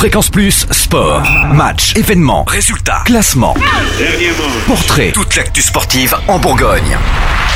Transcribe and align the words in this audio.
Fréquence 0.00 0.30
Plus, 0.30 0.66
sport, 0.70 1.22
match, 1.52 1.94
événements, 1.94 2.44
résultats, 2.48 3.02
classement, 3.04 3.54
portrait, 4.66 5.12
toute 5.12 5.36
l'actu 5.36 5.60
sportive 5.60 6.16
en 6.26 6.38
Bourgogne. 6.38 6.96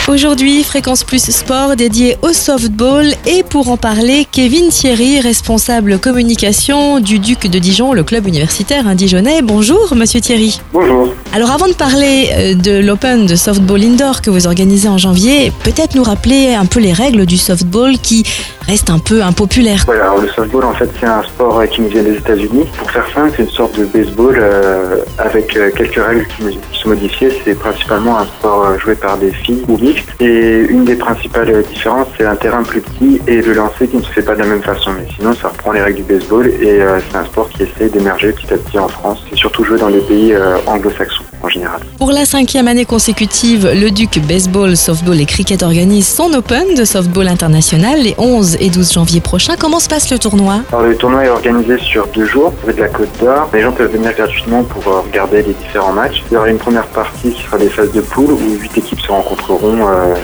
Aujourd'hui, 0.08 0.62
Fréquence 0.62 1.04
Plus 1.04 1.30
Sport 1.30 1.74
dédié 1.74 2.18
au 2.20 2.34
softball 2.34 3.14
et 3.24 3.44
pour 3.44 3.70
en 3.70 3.78
parler, 3.78 4.26
Kevin 4.30 4.68
Thierry, 4.68 5.20
responsable 5.20 5.98
communication 5.98 7.00
du 7.00 7.18
Duc 7.18 7.46
de 7.46 7.58
Dijon, 7.58 7.94
le 7.94 8.04
club 8.04 8.26
universitaire 8.26 8.86
indijonnais. 8.86 9.40
Bonjour 9.40 9.94
Monsieur 9.96 10.20
Thierry. 10.20 10.60
Bonjour. 10.70 11.14
Alors 11.34 11.50
avant 11.50 11.66
de 11.66 11.72
parler 11.72 12.30
euh, 12.30 12.54
de 12.54 12.78
l'Open 12.78 13.26
de 13.26 13.34
softball 13.34 13.82
indoor 13.82 14.22
que 14.22 14.30
vous 14.30 14.46
organisez 14.46 14.86
en 14.86 14.98
janvier, 14.98 15.52
peut-être 15.64 15.96
nous 15.96 16.04
rappeler 16.04 16.54
un 16.54 16.64
peu 16.64 16.78
les 16.78 16.92
règles 16.92 17.26
du 17.26 17.38
softball 17.38 17.98
qui 17.98 18.22
reste 18.68 18.88
un 18.88 19.00
peu 19.00 19.20
impopulaire. 19.20 19.82
Voilà, 19.84 20.04
alors 20.04 20.20
le 20.20 20.28
softball 20.28 20.64
en 20.64 20.74
fait 20.74 20.88
c'est 21.00 21.06
un 21.06 21.24
sport 21.24 21.60
qui 21.68 21.80
nous 21.80 21.88
vient 21.88 22.04
des 22.04 22.18
États-Unis. 22.18 22.66
Pour 22.78 22.88
faire 22.88 23.06
simple, 23.12 23.32
c'est 23.36 23.42
une 23.42 23.50
sorte 23.50 23.76
de 23.76 23.84
baseball 23.84 24.36
euh, 24.38 24.98
avec 25.18 25.56
euh, 25.56 25.72
quelques 25.76 26.00
règles 26.00 26.24
qui 26.38 26.78
sont 26.78 26.90
modifiées. 26.90 27.36
C'est 27.44 27.58
principalement 27.58 28.16
un 28.20 28.26
sport 28.26 28.78
joué 28.78 28.94
par 28.94 29.18
des 29.18 29.32
filles 29.32 29.64
ou 29.66 29.76
mixte. 29.76 30.06
Et 30.20 30.60
une 30.68 30.84
des 30.84 30.94
principales 30.94 31.64
différences, 31.64 32.06
c'est 32.16 32.26
un 32.26 32.36
terrain 32.36 32.62
plus 32.62 32.80
petit 32.80 33.20
et 33.26 33.42
le 33.42 33.54
lancer 33.54 33.88
qui 33.88 33.96
ne 33.96 34.02
se 34.02 34.10
fait 34.12 34.22
pas 34.22 34.36
de 34.36 34.40
la 34.40 34.46
même 34.46 34.62
façon. 34.62 34.92
Mais 34.92 35.08
sinon, 35.18 35.34
ça 35.34 35.48
reprend 35.48 35.72
les 35.72 35.82
règles 35.82 36.04
du 36.04 36.14
baseball 36.14 36.46
et 36.46 36.80
c'est 37.10 37.18
un 37.18 37.24
sport 37.24 37.48
qui 37.48 37.64
essaie 37.64 37.88
d'émerger 37.88 38.30
petit 38.30 38.54
à 38.54 38.56
petit 38.56 38.78
en 38.78 38.86
France. 38.86 39.18
C'est 39.28 39.36
surtout 39.36 39.64
joué 39.64 39.80
dans 39.80 39.88
les 39.88 40.00
pays 40.00 40.32
anglo-saxons 40.66 41.23
en 41.42 41.48
général. 41.48 41.80
Pour 41.98 42.10
la 42.10 42.24
cinquième 42.24 42.68
année 42.68 42.84
consécutive, 42.84 43.70
le 43.74 43.90
Duc 43.90 44.20
Baseball, 44.26 44.76
Softball 44.76 45.20
et 45.20 45.26
Cricket 45.26 45.62
organise 45.62 46.06
son 46.06 46.32
Open 46.32 46.74
de 46.74 46.84
softball 46.84 47.28
international 47.28 48.00
les 48.00 48.14
11 48.18 48.56
et 48.60 48.70
12 48.70 48.92
janvier 48.92 49.20
prochains. 49.20 49.56
Comment 49.58 49.80
se 49.80 49.88
passe 49.88 50.10
le 50.10 50.18
tournoi? 50.18 50.60
Alors 50.72 50.84
le 50.84 50.96
tournoi 50.96 51.24
est 51.24 51.28
organisé 51.28 51.78
sur 51.78 52.06
deux 52.08 52.26
jours, 52.26 52.52
avec 52.64 52.76
de 52.76 52.80
la 52.82 52.88
Côte 52.88 53.08
d'Or. 53.20 53.48
Les 53.52 53.62
gens 53.62 53.72
peuvent 53.72 53.92
venir 53.92 54.12
gratuitement 54.14 54.62
pour 54.64 54.86
euh, 54.88 55.00
regarder 55.00 55.42
les 55.42 55.52
différents 55.52 55.92
matchs. 55.92 56.22
Il 56.30 56.34
y 56.34 56.36
aura 56.36 56.48
une 56.48 56.58
première 56.58 56.86
partie 56.86 57.30
qui 57.30 57.42
sera 57.42 57.58
des 57.58 57.68
phases 57.68 57.92
de 57.92 58.00
poule 58.00 58.32
où 58.32 58.58
huit 58.60 58.76
équipes 58.76 59.00
se 59.00 59.08
rencontreront 59.08 59.88
euh, 59.88 60.14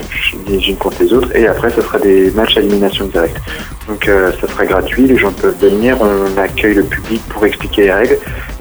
les 0.49 0.69
unes 0.69 0.77
contre 0.77 1.03
les 1.03 1.13
autres 1.13 1.35
et 1.37 1.47
après 1.47 1.71
ce 1.71 1.81
sera 1.83 1.99
des 1.99 2.31
matchs 2.33 2.57
à 2.57 2.61
élimination 2.61 3.07
directe. 3.07 3.37
Donc 3.89 4.09
euh, 4.09 4.33
ça 4.41 4.49
sera 4.49 4.65
gratuit, 4.67 5.07
les 5.07 5.17
gens 5.17 5.33
peuvent 5.33 5.59
venir, 5.61 5.97
on 6.01 6.39
accueille 6.41 6.75
le 6.75 6.85
public 6.85 7.23
pour 7.29 7.45
expliquer 7.45 7.83
les 7.83 7.93
règles 7.93 8.19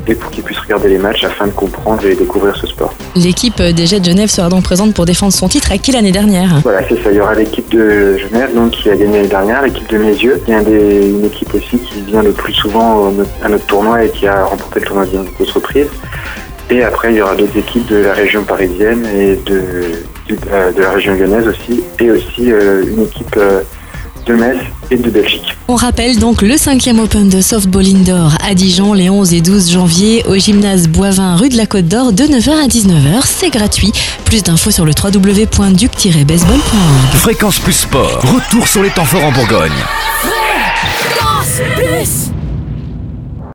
et 0.08 0.16
pour 0.16 0.32
qu'ils 0.32 0.44
puissent 0.44 0.60
regarder 0.60 0.90
les 0.90 0.98
matchs 0.98 1.24
afin 1.24 1.48
de 1.48 1.52
comprendre 1.52 2.06
et 2.06 2.16
découvrir 2.16 2.56
ce 2.56 2.68
sport. 2.68 2.94
L'équipe 3.16 3.62
des 3.62 3.86
Jets 3.86 4.00
de 4.00 4.06
Genève 4.06 4.30
sera 4.30 4.50
donc 4.50 4.64
présente 4.64 4.94
pour 4.94 5.06
défendre 5.06 5.34
son 5.34 5.48
titre 5.48 5.72
acquis 5.72 5.92
l'année 5.92 6.12
dernière. 6.12 6.60
Voilà, 6.64 6.82
c'est 6.88 6.96
ça. 7.04 7.12
Il 7.12 7.18
y 7.18 7.20
aura 7.20 7.36
l'équipe 7.36 7.70
de 7.70 8.18
Genève 8.18 8.54
donc, 8.56 8.72
qui 8.72 8.90
a 8.90 8.96
gagné 8.96 9.18
l'année 9.18 9.28
dernière, 9.28 9.62
l'équipe 9.62 9.88
de 9.90 9.98
a 9.98 10.58
un 10.58 10.62
des- 10.64 11.10
une 11.10 11.26
équipe 11.26 11.54
aussi 11.54 11.78
qui 11.80 12.02
vient 12.02 12.24
le 12.24 12.32
plus 12.32 12.54
souvent 12.54 13.12
à 13.44 13.50
notre 13.50 13.66
tournoi 13.66 14.04
et 14.06 14.10
qui 14.10 14.28
a 14.28 14.46
remporté 14.46 14.80
le 14.80 14.86
tournoi 14.86 15.06
de 15.06 15.18
grosse 15.36 15.52
reprise. 15.52 15.88
Et 16.72 16.84
après, 16.84 17.12
il 17.12 17.18
y 17.18 17.22
aura 17.22 17.36
d'autres 17.36 17.58
équipes 17.58 17.88
de 17.88 17.98
la 17.98 18.14
région 18.14 18.44
parisienne 18.44 19.06
et 19.16 19.36
de, 19.46 19.62
de, 20.30 20.36
de 20.76 20.82
la 20.82 20.92
région 20.92 21.14
lyonnaise 21.16 21.48
aussi. 21.48 21.82
Et 22.00 22.12
aussi 22.12 22.52
euh, 22.52 22.84
une 22.88 23.04
équipe 23.04 23.36
euh, 23.38 23.62
de 24.30 24.36
Metz 24.36 24.58
et 24.92 24.98
de 24.98 25.10
Belgique. 25.10 25.58
On 25.68 25.76
rappelle 25.76 26.20
donc 26.20 26.44
le 26.44 26.56
cinquième 26.56 27.00
Open 27.00 27.30
de 27.30 27.42
softball 27.42 27.86
indoor 27.86 28.38
à 28.48 28.54
Dijon 28.54 28.94
les 28.94 29.10
11 29.10 29.34
et 29.34 29.42
12 29.42 29.72
janvier 29.72 30.24
au 30.28 30.36
gymnase 30.36 30.88
Boivin 30.88 31.36
rue 31.36 31.50
de 31.50 31.58
la 31.58 31.66
Côte 31.66 31.88
d'Or 31.88 32.14
de 32.14 32.24
9h 32.24 32.52
à 32.52 32.68
19h. 32.68 33.24
C'est 33.26 33.50
gratuit. 33.50 33.92
Plus 34.26 34.44
d'infos 34.44 34.72
sur 34.72 34.86
le 34.86 34.92
www.duc-baseball.org. 34.92 37.16
Fréquence 37.16 37.60
Plus 37.60 37.74
Sport, 37.74 38.22
retour 38.22 38.68
sur 38.68 38.84
les 38.84 38.92
temps 38.92 39.06
forts 39.06 39.26
en 39.26 39.32
Bourgogne. 39.32 39.72